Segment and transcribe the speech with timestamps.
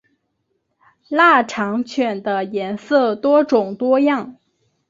[1.09, 4.35] 腊肠犬的颜色多种多样。